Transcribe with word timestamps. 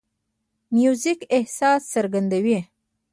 موزیک 0.75 1.19
احساس 1.37 1.81
څرګندوي. 1.93 2.59